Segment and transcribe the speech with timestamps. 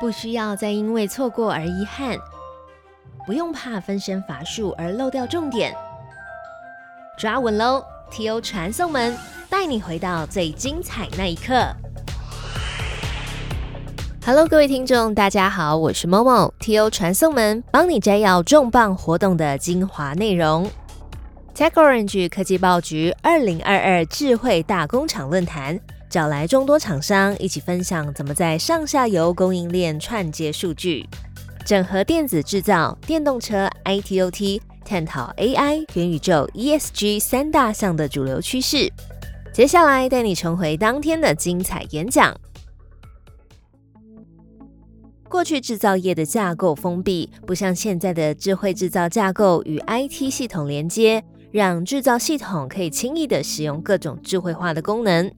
[0.00, 2.18] 不需要再因为错过而遗憾，
[3.26, 5.74] 不用怕分身乏术而漏掉重点。
[7.16, 8.40] 抓稳喽！T.O.
[8.40, 9.16] 传送门
[9.48, 11.54] 带你回到最精彩那一刻。
[14.26, 16.52] Hello，各位听众，大家好，我是 Momo。
[16.58, 16.90] T.O.
[16.90, 20.68] 传送门帮你摘要重磅活动的精华内容。
[21.54, 25.78] TechOrange 科技报局二零二二智慧大工厂论坛。
[26.14, 31.04] 找来众多厂商一起分享怎么在上下游供应链串接数据，
[31.66, 38.88] 整合电子制造、电动车、ITOT，探讨 AI、元宇宙、ESG 三大项的主流趋势。
[39.52, 42.32] 接下来带你重回当天的精彩演讲。
[45.28, 55.28] 过去制造业的架构封闭，不像现在的智慧制造架构与 IT 系统连接，让制造系统可以轻易的使用各种智慧化的功能。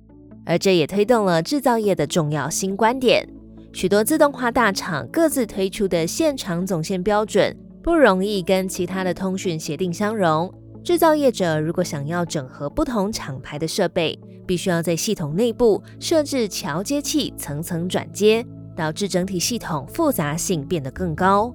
[0.46, 3.28] 而这也推动了制造业的重要新观点。
[3.72, 10.50] 许多自动化大厂各自推出的现场总线标准不容易跟其他的通讯协定相容。
[10.82, 21.52] 制造业者如果想要整合不同厂牌的设备，必须要在系统内部设置桥接器，层层转接，导致整体系统复杂性变得更高。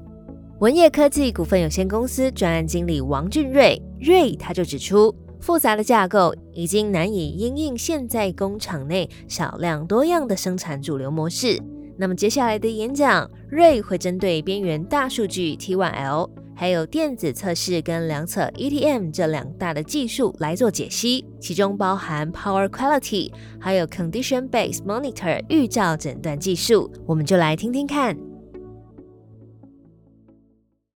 [0.60, 5.16] 文业科技股份有限公司专案经理王俊瑞瑞他就指出。
[5.42, 11.60] 复杂的架构已经难以因应现在工厂内少量多样的生产主流模式。
[11.98, 26.92] 那么接下来的演讲，瑞会针对边缘大数据 T1L，还有电子测试跟量测 ETM 这两大的技术来做解析，其中包含 Power Quality，还有 Condition Based Monitor 预兆诊断技术。
[27.06, 28.31] 我们就来听听看。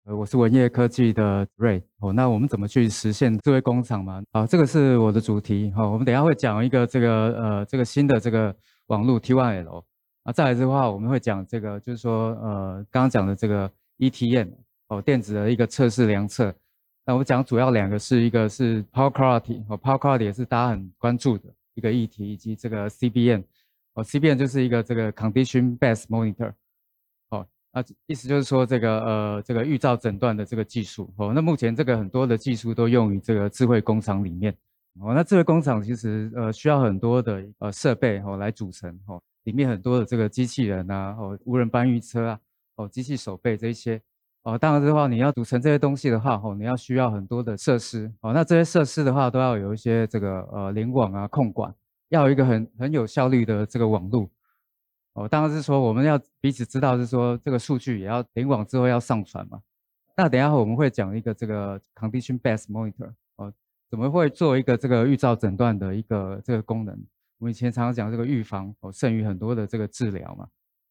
[0.05, 2.13] 呃，我是文业科技的 Ray 哦。
[2.13, 4.21] 那我们怎么去实现智慧工厂嘛？
[4.33, 5.89] 啊，这个是我的主题哈。
[5.89, 7.09] 我们等下会讲一个这个
[7.41, 8.53] 呃这个新的这个
[8.89, 9.85] 网络 T1L
[10.25, 10.33] 啊。
[10.33, 14.49] 再来的话，我们会讲这个就是说呃刚刚讲的这个 ETM
[14.89, 16.53] 哦电子的一个测试量测。
[17.07, 23.45] 那我们讲主要两个是一个是 Power Quality 哦 Power Quality 也是大家很关注的一个议题，以及这个 CBN
[23.95, 26.53] 哦 CBN 就是一个这个 Condition Based Monitor。
[27.73, 34.55] 啊，意思就是说这个呃，这个预兆诊断的这个技术哦，那目前这个很多的技术都用于这个智慧工厂里面
[35.01, 35.15] 哦。
[35.15, 42.39] 那智慧工厂其实呃需要很多的呃设备哦来组成哦，里面很多的这个机器人啊，哦无人搬运车啊，
[42.77, 43.99] 哦机器手背这一些
[44.43, 44.59] 哦。
[44.59, 48.35] 当然的话，你要组成这些东西的话哦，你要需要很多的设施哦。
[48.35, 51.75] 那这些设施的话都要有一些这个呃联网啊控管，
[52.11, 54.29] 要有一个很很有效率的这个网络。
[55.15, 59.61] 哦，当然是说我们要彼此知道，是说这个数据也要联网之后要上传嘛。
[60.17, 63.53] 那等一下我们会讲一个这个 condition based monitor 哦，
[63.91, 66.95] 怎么会做一个这个预兆诊断的一个这个功能？
[67.39, 70.47] 我们以前常常讲这个预防哦，胜于很多的这个治疗嘛。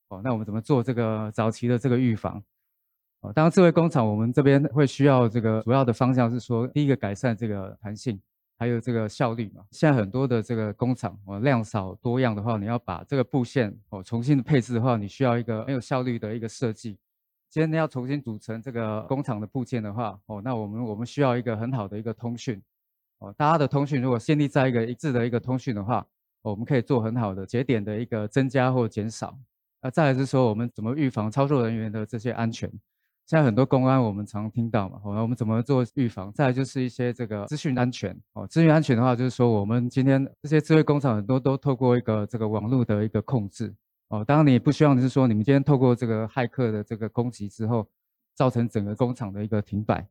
[0.09, 2.43] 哦，那我们怎么做这个早期的这个预防？
[3.21, 8.19] 哦，当然智慧工厂我们这边会需要这个主要的方向是说，第一个改善这个弹性。
[8.61, 16.95] 还有这个效率嘛，现在很多的这个工厂哦，量少多样的话，你要把这个布线哦重新的配置的话，你需要一个很有效率的一个设计。
[17.49, 22.61] 今天要重新组成这个工厂的部件的话，哦，那我们我们需要一个很好的一个通讯
[23.17, 26.05] 哦，大家的通讯如果建立在一个一致的一个通讯的话，
[26.43, 29.35] 我们可以做很好的节点的一个增加或减少。
[29.81, 32.71] 那再来是说，我们怎么预防操作人员的这些安全？
[33.25, 36.33] 现在很多公安我们常听到嘛，哦，我们怎么做预防？
[36.33, 43.73] 再来就是一些这个资讯安全哦，资讯安全的话，就是说我们今天这些智慧工厂很多都透过一个这个网络的一个控制
[44.09, 44.25] 哦。
[44.25, 47.87] 当然你也不希望的是说你们今天透过这个骇客的这个攻击之后，
[48.35, 50.05] 造成整个工厂的一个停摆。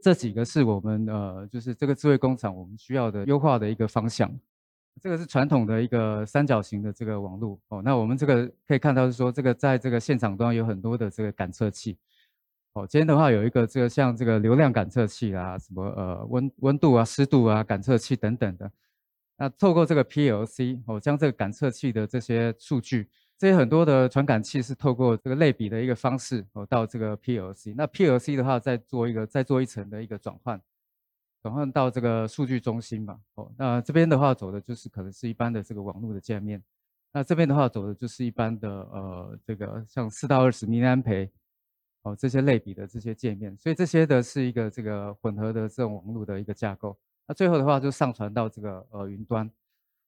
[0.00, 4.30] 这几个是我们呃，就是这个智慧工厂我们需要的优化的一个方向。
[5.00, 7.80] 这个是传统的一个三角形的这个网络哦。
[7.82, 11.96] 那我们这个可以看到是说这个在这个现场端有很多的这个感测器。
[12.78, 18.70] 哦，今天的话有一个这个像这个流量感测器啊，什么呃温温度啊、湿度啊感测器等等的。
[19.36, 27.74] 那透过这个 PLC 哦，将这个感测器的这些数据，这些很多的传感器是透过这个类比的一个方式哦，到这个 PLC。
[27.76, 30.60] 那 PLC 的话再做一个再做一层的一个转换，
[31.42, 33.18] 转换到这个数据中心嘛。
[33.34, 36.62] 哦，那这边的话走的就是可能是一般的这个网络的界面。
[37.12, 41.28] 那这边的话走的就是一般的呃这个像四到二十米安培。
[42.08, 46.98] 哦，这些类比的这些界面，所以这些的是一个这个混合的这种网络的一个架构。
[47.26, 49.50] 那最后的话就上传到这个呃云端。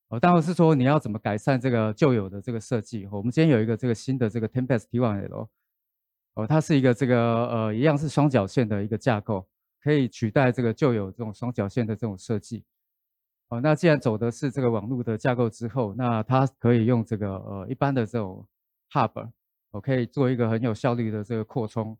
[0.08, 3.06] 哦，当然是说你要怎么改善这个旧有的这个设计。
[3.10, 5.48] 我们今天有一个这个新的这个 Tempest T1L，
[6.34, 9.46] 哦，它是一个这个呃一样是双绞线的一个架构，
[9.82, 12.64] 可以取代这个旧有这种双绞线的这种设计。
[13.48, 18.46] 哦，那既然走的是这个网络的架构之后，那它可以用这个呃一般的这种
[18.92, 19.30] Hub。
[19.70, 21.96] 我可以做一个很有效率的这个扩充。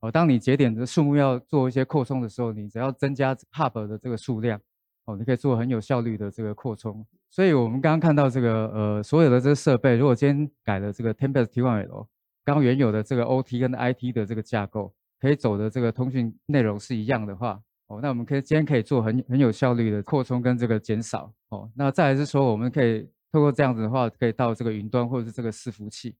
[0.00, 4.60] 哦，当你节点的数目要做一些扩充的时候，你只要增加 hub 的这个数量，
[5.06, 7.04] 哦，你可以做很有效率的这个扩充。
[7.30, 12.06] 所以我们刚刚看到这个呃所有的这个设备，如果今天改了这个 Tempest T1L，
[12.44, 21.32] 刚原有的这个 OT 跟 IT 的这个架构，可以走的这个通讯内容是一样的话，哦，那我们可以今天可以做很很有效率的扩充跟这个减少。
[21.48, 26.14] 哦，那再来是说，我们可以透过这样子的话，可以到这个云端或者是这个伺服器。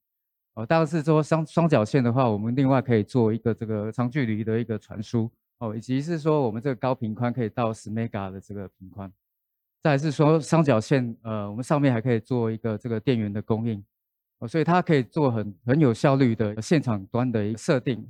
[0.59, 9.09] 哦，当然是说双双绞线的话，我们另外可以做一个这个长距离的一个传输哦，以及是说我们这个高频宽可以到十 mega 的这个频宽。
[9.85, 13.81] 再是说双绞线，呃，我们上面还可以做一个这个电源的供应
[14.41, 18.05] 哦，所以它可以做很很有效率的现场端的一个设定，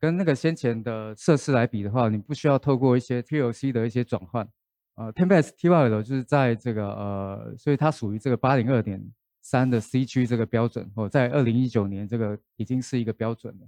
[0.00, 4.48] 跟那个先前的设施来比的话，你不需要透过一些 TLC 的一些转换。
[4.94, 9.06] 呃，Tempest T1L 就是在这个呃，所以它属于这个八零二点。
[9.42, 13.66] 三的 C 区这个标准哦，在二零一九年这个已经是一个标准了，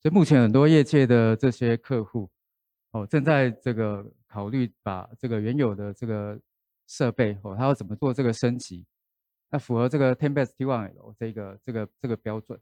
[0.00, 2.30] 所以目前很多业界的这些客户
[2.92, 6.38] 哦，正在这个考虑把这个原有的这个
[6.86, 8.86] 设备哦，它要怎么做这个升级，
[9.50, 12.58] 那符合这个 Tempest T1L 这个这个这个标准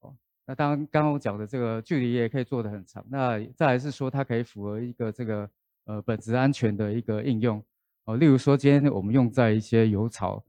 [0.00, 0.16] 哦。
[0.46, 5.50] 那当刚刚我讲的这个距离也可以做得很长，那再来是说它可以符合一个这个
[5.86, 7.60] 呃本质安全的一个应用
[8.04, 10.44] 哦，例如说今天我们用在一些油槽。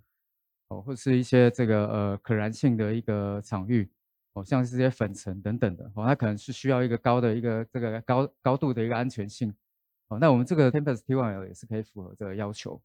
[0.69, 3.89] 哦，或是一些这个呃可燃性的一个场域，
[4.33, 9.53] 哦，像是这些粉尘等等的，哦，它可能是需要一个高的一个这个高高度的一个安全性，
[10.07, 12.81] 哦，那我们这个 Tempest T1L 也是可以符合这个要求。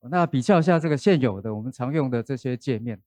[0.00, 3.00] 那比较一下这个现有的我们常用的这些界面，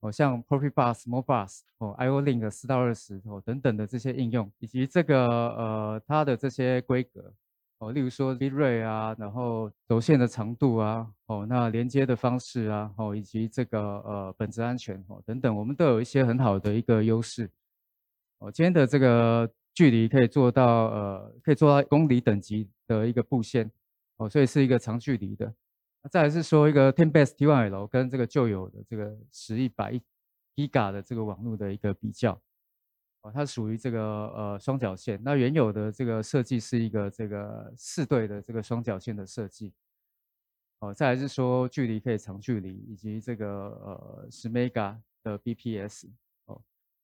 [0.00, 7.32] 哦，像 Profibus、Modbus、哦，IO-Link 四到二十哦等等的这些应用，以及这个呃它的这些规格。
[7.82, 17.50] 哦，例如说 bit rate 啊，然后轴线的长度啊，哦，那连接的方式啊，哦，以及这个呃本质安全哦等等，我们都有一些很好的一个优势。
[18.38, 23.68] 哦，今天的这个距离可以做到呃，可以做到公里等级的一个布线，
[24.18, 25.52] 哦，所以是一个长距离的。
[26.08, 30.00] 再来是说一个 Ten Best T1L 跟这个旧有的这个十亿百亿
[30.54, 32.40] Giga 的这个网络的一个比较。
[33.22, 39.72] 哦，它属于这个呃双绞线，那原有的这个设计是一个这个四对的这个双绞线的设计。
[40.80, 46.10] 哦，再来是说距离可以长距离，以及这个呃十 mega 的 bps，
[46.46, 46.60] 哦，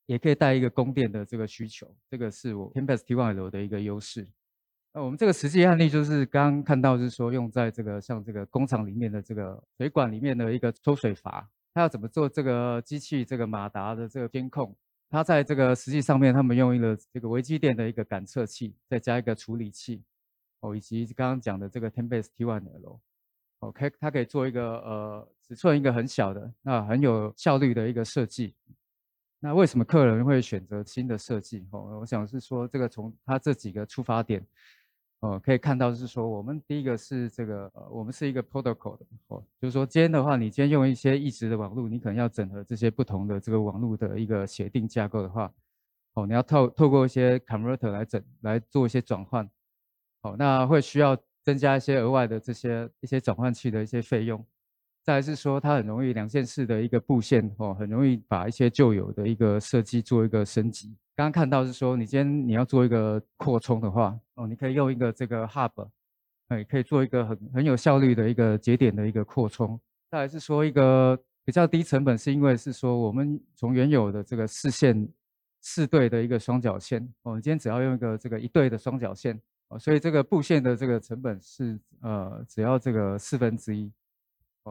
[0.06, 4.26] 也可以带一个供电的这个需求，这个是我 Tempest T1L 的一个优势。
[4.92, 14.74] 那我们这个实际案例就是刚刚看到是说用在这个像这个工厂里面的这个水管里面的一个抽水阀，它要怎么做这个机器这个马达的这个监控？
[15.10, 20.02] 它在这个实际上面，他们用一个这个微机电的一个感测器，再加一个处理器，
[20.60, 28.54] 哦，以及刚刚讲的这个 Tenbase T1L，OK，它可以做一个呃尺寸一个很小的，那很有效率的一个设计。
[29.40, 31.66] 那为什么客人会选择新的设计？
[31.70, 34.44] 哦，我想是说这个从它这几个出发点。
[35.20, 45.52] 哦，可以看到是说，我们第一个是这个，呃，我们是一个 protocol 的，哦，就是说今天的话，你今天用一些一直的网络，你可能要整合这些不同的这个网络的一个协定架构的话，
[46.14, 49.50] 哦，你要透透过一些 converter 来整来做一些转换，
[50.22, 54.44] 哦，那会需要增加一些额外的这些一些转换器的一些费用。
[55.08, 60.94] 再来是说，它很容易两线式的一个布线，哦，很容易把一些旧有的一个设计做一个升级。
[61.16, 65.88] 刚刚看到是说，你今天你要做一个扩充的话，哦，你可以用一个这个 hub，
[66.48, 69.80] 哎，可以做一个很很有效率的一个节点的一个扩充。
[70.10, 75.08] 再来是说一个比较低成本，是因为是说我们从原有的这个四线
[75.62, 83.90] 四对的一个双绞线，哦，你今天只要用一个这个一对的双绞线，哦，所以这个布线的这个成本是呃只要这个四分之一，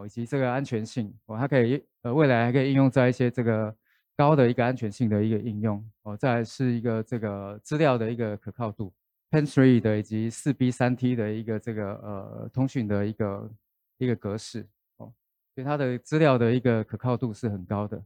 [0.06, 3.75] 以及这个安全性，哦，它可以呃未来还可以应用在一些这个。
[4.20, 8.92] 高的一个安全性的一个应用哦，再来是一个这个资料的一个可靠度
[9.30, 13.51] ，Pen3 的以及四 B 三 T 的一个这个呃通讯的一个
[14.00, 15.13] 一个格式哦，
[15.54, 18.04] 所以它的资料的一个可靠度是很高的。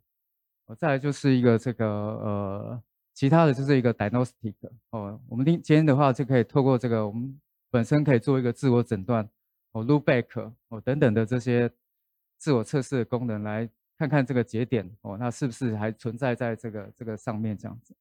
[0.66, 2.84] 哦，再来就是一个这个呃
[3.14, 4.54] 其他的就是一个 diagnostic
[4.90, 9.26] 哦，我们今今天的话就可以透过这个我们本身可以做一个自我诊断
[9.72, 11.72] 哦，loopback 哦等等的这些
[12.42, 13.70] 自我测试的功能来。
[13.98, 17.94] 看看这个节点哦，那是不是还存在在这个这个上面这样子？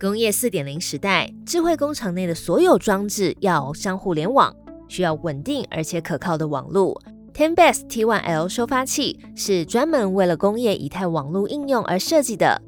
[0.00, 4.56] 工业四点零时代，智慧工厂内的所有装置要相互联网，
[4.88, 6.98] 需要稳定而且可靠的网络。
[7.34, 12.62] Tenbest T1L 收发器是专门为了工业以太网络应用而设计的，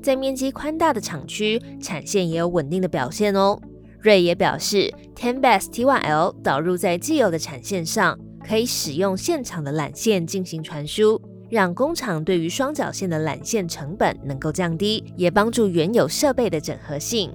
[0.00, 3.60] 在面积宽大的厂区，产线也有稳定的表现哦。
[3.98, 8.16] 瑞也表示，Tenbest T1L 导入在既有的产线上。
[8.46, 17.32] 可以使用现场的缆线进行传输，让工厂对于双绞线的缆线成本能够降低，也帮助原有设备的整合性。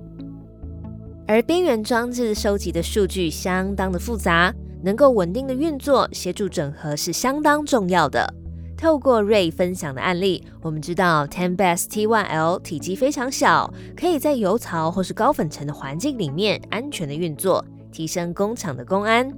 [1.27, 8.33] 而边缘装置收集的数据相当的复杂，能够稳定的运作，协助整合是相当重要的。
[8.75, 19.29] 透过 Ray 分享的案例，我们知道 Ten Best T1L 体积非常小，可以在油槽或是高粉尘的环境里面安全的运作，提升工厂的公安，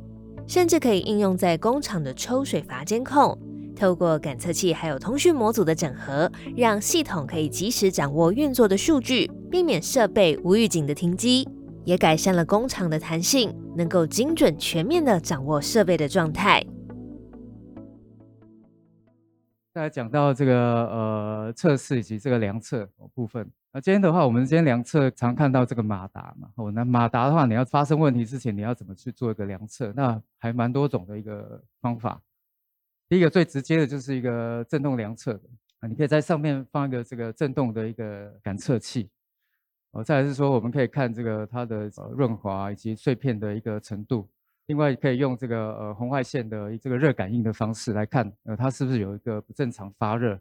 [0.51, 3.39] 甚至可以应用在工厂的抽水阀监控。
[3.73, 11.47] 透过感测器还有通讯模组的整合，让系统可以及时掌握运作的数据，避免设备无预警的停机。
[11.85, 16.61] 也改善了工厂的弹性，能够精准全面的掌握设备的状态。
[19.73, 23.49] 再来讲到这个呃测试以及这个量测部分。
[23.71, 26.49] 那今天的话，我们今天量测常看到这个马达嘛。
[26.55, 29.93] 哦，那马达的话，你要发生问题之前，你要怎么去做一个量测？
[29.95, 32.21] 那还蛮多种的一个方法。
[33.07, 35.43] 第一个最直接的就是一个振动量测的
[35.79, 39.09] 啊，你可以在上面放一个这个振动的一个感测器。
[39.91, 44.27] 哦，再来是说，我们可以看这个它的润滑以及碎片的一个程度。
[44.71, 50.39] 另外，可以用这个呃红外线的这个热感应的方式来看，呃，它是不是有一个不正常发热。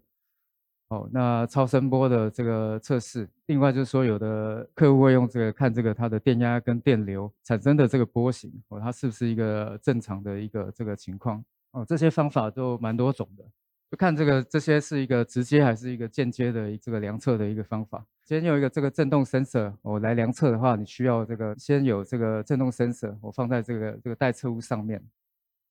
[0.91, 3.29] 哦，那超声波的这个测试。
[3.47, 11.45] 另外就是说，有的客户会用这个看这个它的电压跟电流产生的这个波形，哦，它是不是一个正常的一个这个情况。
[11.73, 13.45] 哦，这些方法都蛮多种的。
[13.91, 18.07] 就看这个，这些是一个直接还是一个间接的这个量测的一个方法。
[18.23, 25.03] 先有一个这个振动 sensor，我来量测的话，你需要这个先有这个振动 sensor，我放在这个这个待测物上面。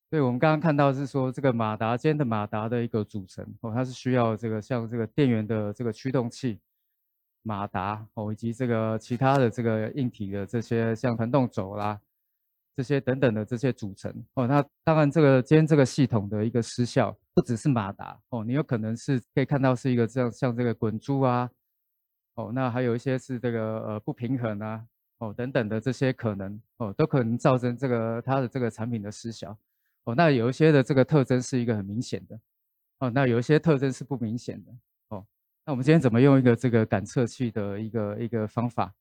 [0.10, 6.60] 对我们刚刚看到是说这个马达间的马达的一个组成哦，它是需要这个像这个电源的这个驱动器、
[7.42, 11.98] 马达哦，以及这个其他的这个硬体的这些像传动轴啦。
[12.76, 21.50] 这些等等的这些组成哦，那当然这个今天这个系统的一个失效，不只是马达哦，你有可能是可以看到是一个这样像这个滚珠啊，
[22.36, 24.86] 哦，那还有一些是这个呃不平衡啊，
[25.20, 29.58] 哦等等的这些可能哦，都可能造成这个它的这个产品的失效
[30.04, 30.14] 哦。
[30.14, 32.38] 那有一些的这个特征是一个很明显的
[33.00, 34.72] 哦，那有一些特征是不明显的
[35.08, 35.26] 哦。
[35.66, 38.94] 那我们今天怎么用一个这个感测器的一个一个方法，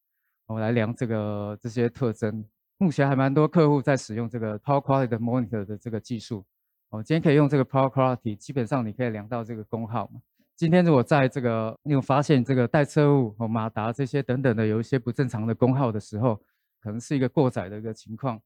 [0.46, 2.44] 我来量这个这些特征？
[2.76, 6.46] 目前还蛮多客户在使用这个 Power Quality Monitor 的这个技术
[6.90, 7.02] 哦。
[7.02, 10.20] 今天可以用这个 Power Quality，基本上你可以量到这个功耗嘛。
[10.56, 16.34] 今天如果在这个你有发现这个待测物和马达这些等等的有一些不正常的功耗的时候，
[16.80, 18.40] 可能是一个过载的一个情况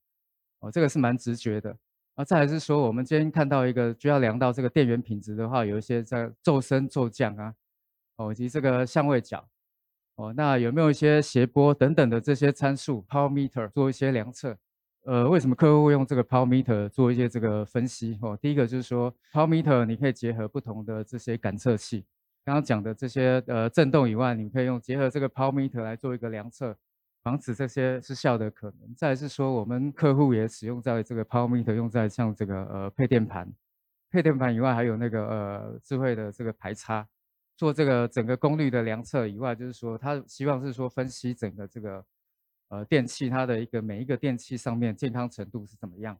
[0.60, 0.70] 哦。
[0.70, 1.76] 这个是蛮直觉的。
[2.14, 7.54] 啊，再来是说我们今天看到一个就要量到这个电源品质的话，有一些在骤升骤降啊，
[8.16, 9.48] 哦以及这个相位角。
[10.16, 14.58] 哦，那有没有一些斜波等等的这些参数？Power meter 做一些量测。
[15.04, 18.18] 呃，为什么客户会用这个 Power meter 做一些这个分析？
[18.22, 22.04] 哦，第一个就是说 Power meter 你可以结合不同的这些感测器，
[22.44, 26.76] 刚刚讲的这些呃振动以外，你可以用结合这个 Power meter 来做一个量测，
[27.22, 28.94] 防止这些失效的可能。
[28.96, 33.52] 再是说，我们客户也使用在这个 Power meter 用在像这个呃配电盘，
[34.10, 37.06] 配电盘以外还有那个呃智慧的这个排插。
[37.54, 42.04] 做这个整个功率的量测以外，就是说他希望是说分析整个这个
[42.72, 46.18] 呃电器它的一个每一个电器上面健康程度是怎么样，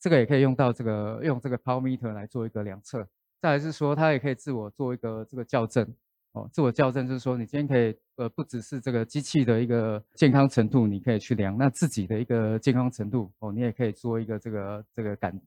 [0.00, 3.06] 这个也可以用到这个用这个 power meter 来做一个量测。
[3.40, 5.86] 再来是说它也可以自我做一个这个校正
[6.32, 15.40] 哦，自我校正就是说你今天可以呃不只是这个机器的一个健康程度你可以去量，那自己的一个健康程度哦你也可以做一个这个这个感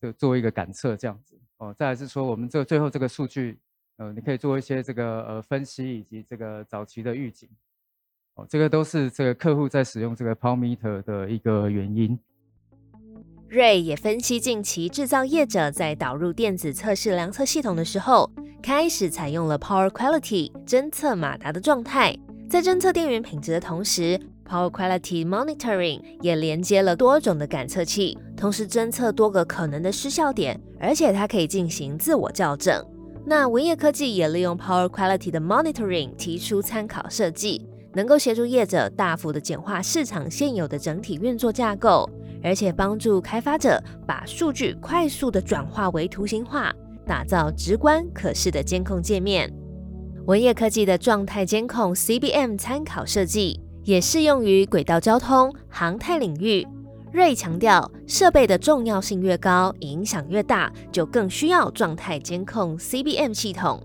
[0.00, 1.72] 就做一个感测这样子哦。
[1.78, 3.58] 再来是说我们这最后这个数据。
[4.00, 7.48] 呃，你可以做一些这个呃分析以及这个早期的预警，
[8.38, 12.16] 哦，这个都是这个客户在使用这个 Power Meter 的一个原因。
[13.50, 18.30] Ray 也分析近期制造业者在导入电子测试量测系统的时候，
[18.62, 22.16] 开始采用了 Power Quality 侦测马达的状态，
[22.48, 32.84] 在侦测电源品质的同时，Power Quality Monitoring 也连接了多种的感测器，同时侦测多个可能的失效点，而且它可以进行自我校正。
[33.26, 37.66] 那文业科技也利用 Power Quality 的 Monitoring 提出参考设计，
[37.98, 42.08] 能够协助业者大幅的简化市场现有的整体运作架构，
[42.44, 46.72] 而且帮助开发者把数据快速的转化为图形化，
[47.04, 49.52] 打造直观可视的监控界面。
[50.26, 56.64] 文业科技的状态监控 CBM 参考设计也适用于轨道交通、航太领域。
[57.12, 63.82] 瑞强调，设备的重要性越高，影响越大，就更需要状态监控 CBM 系统。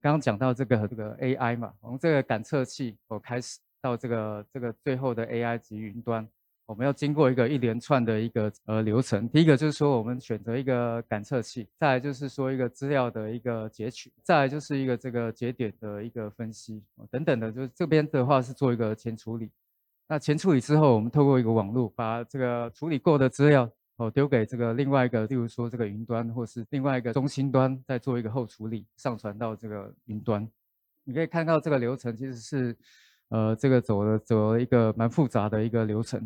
[0.00, 6.26] 刚刚讲到这个这个 AI 嘛，从这个感测器我开始到这个这个最后的 AI 及云端
[6.66, 9.28] 我们要经过一个一连串的一个呃流程。
[9.28, 16.80] 第一个就是说，我们选择一个感测器，再来就是说一个资料的一个截取，再来就是一个这个节点的一个分析
[17.10, 17.50] 等等的。
[17.50, 19.50] 就是这边的话是做一个前处理。
[20.06, 23.68] 那前处理之后，我们透过一个网络把这个处理过的资料
[24.00, 30.48] 哦丢给这个另外一个，例如说这个云端或是另外一个中心端，再做一个后处理，上传到这个云端。
[31.04, 32.76] 你可以看到这个流程其实是。
[33.32, 36.20] 呃，这个走了走了一个蛮复杂的一个流程。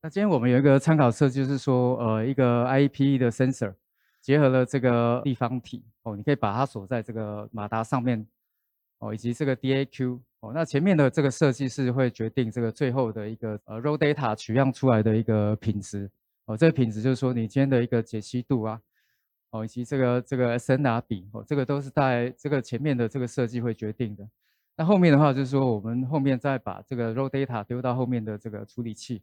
[0.00, 3.74] 那今天我们有一个参考设计，就是说，呃，一个 IEP 的 sensor
[4.20, 8.24] 结合了这个立方体哦，你可以把它锁在这个马达上面
[9.00, 10.52] 哦，以及这个 DAQ 哦。
[10.54, 16.08] 那前面的这个设计是会决定这个最后的一个呃 raw data 取样出来的一个品质
[16.46, 16.56] 哦。
[16.56, 18.80] 这个品质就是说你今天的一个解析度啊
[19.50, 24.28] 哦，以及这个这个 SNR 比哦，这个都是在这个前面的这个设计会决定的。
[24.76, 29.22] 那后面的话就是说，我们后面再把这个 raw data 丢到后面的这个处理器，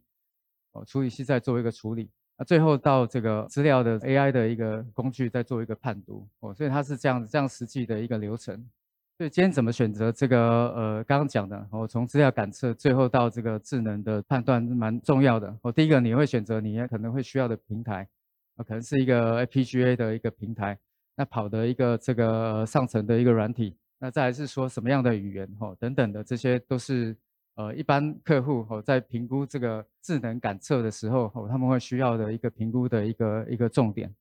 [0.72, 8.66] 哦，处理器再做一个处理，那最后到这个资料的 AI 的一个工具再做一个判读，哦，所以它是这样子，这样实际的一个流程。
[9.22, 10.36] 所以今天怎么选择这个
[10.70, 15.56] 呃刚刚讲的，哦，从资料感测最后到这个智能的判断蛮重要的。
[15.62, 18.08] 哦，第一个你会选择你可能会需要的平台，
[18.56, 20.76] 啊，可能是一个 FPGA 的一个平台，
[21.14, 23.76] 那跑的一个这个上层的一个软体。
[24.00, 27.16] 那再来是说什么样的语言吼等等的，这些都是
[27.54, 34.12] 呃一般客户吼在评估这个智能感测的时候吼他们会需要的一个评估的一个一个重点。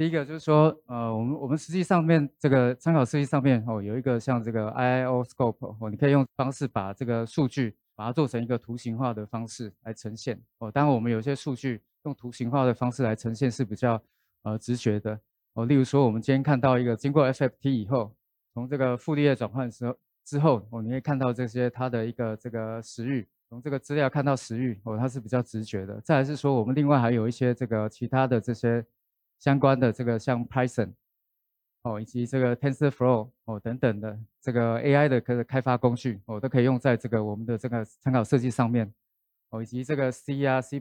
[0.00, 10.72] 第一个就是说呃我们我们实际上面这个参考设计上面哦有一个像这个 IIO scope 哦你可以用方式把这个数据把它做成一个图形化的方式来呈现哦。
[10.72, 14.02] 当然我们有些数据用图形化的方式来呈现是比较
[14.44, 15.20] 呃直觉的
[15.52, 15.66] 哦。
[15.66, 18.10] 例如说我们今天看到一个经过 FFT 以后。
[18.52, 26.00] 从这个傅立叶转换时候之后，哦，你会看到这些它的一个这个时域，从这个资料看到时域，哦，它是比较直觉的。
[26.00, 28.84] 再来是说，我们另外还有一些这个其他的这些
[29.40, 30.92] 相关的这个像 Python，
[31.82, 38.94] 哦，以及这个 TensorFlow，哦等等的这个 AI 的可开发工具，哦，都可以用在这个我们的这个参考设计上面，
[39.48, 40.80] 哦，以及这个 C 啊、C++、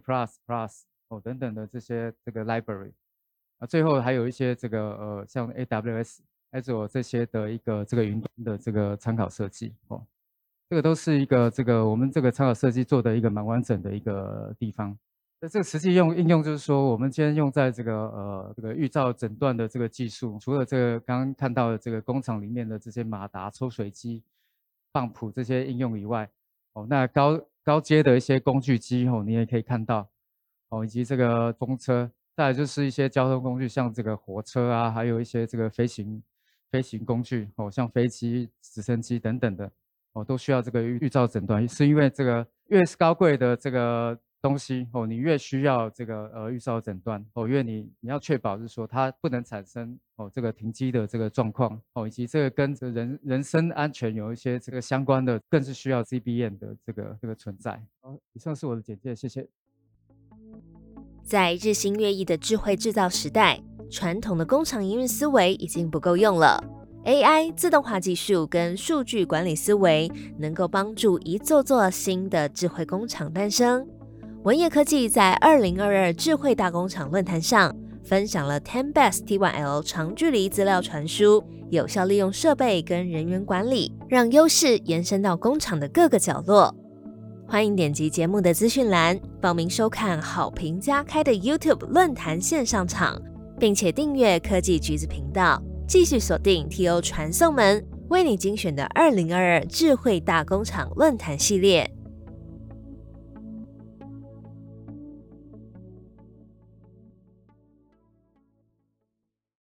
[1.08, 2.92] 哦等等的这些这个 library，
[3.58, 6.20] 啊，最后还有一些这个呃像 AWS。
[6.52, 10.04] Azure 这些的一个这个云端的这个参考设计哦，
[10.68, 14.98] 这个都是一个这个我们这个参考设计做的一个蛮完整的一个地方。
[15.42, 24.24] 那这个实际用应用就是说，我们今天用在这个呃这个预兆诊断的这个技术，除了这个刚刚看到的这个工厂里面的这些马达、抽水机、
[24.92, 26.30] 泵浦这些应用以外，
[26.74, 30.10] 哦，那高高阶的一些工具机哦，你也可以看到
[30.70, 36.22] 哦，以及这个风车，再来就是一些交通工具，像这个火车啊，还有一些这个飞行。
[36.72, 39.72] 飞行工具哦，像飞机、直升机等等的
[40.14, 57.82] 哦，都需要这个预兆诊断，是因为这个越是高贵的这个东西哦，你越需要这个呃预兆诊断哦，因为你你要确保是说它不能产生哦这个停机的这个状况哦，以及这个跟这人人身安全有一些这个相关的，更是需要 CBN 的这个这个存在。
[58.02, 59.48] 好，以上是我的简介，谢谢。
[61.24, 63.62] 在日新月异的智慧制造时代。
[63.92, 66.64] 传统的工厂营运思维已经不够用了
[67.06, 73.88] ，AI 自动化技术跟数据管理思维能够帮助一座座新的智慧工厂诞生。
[74.44, 86.74] 文业科技在二零二二智慧大工厂论坛上分享了 Ten Best T1L 长距离资料传输，有效利用设备跟人员管理，让优势延伸到工厂的各个角落。
[87.48, 93.22] 欢迎点击节目的资讯栏，报名收看好评加开的 YouTube 论坛线上场。
[93.60, 101.92] 并且订阅科技橘子频道，继续锁定 T.O 传送门为你精选的二零二二智慧大工厂论坛系列。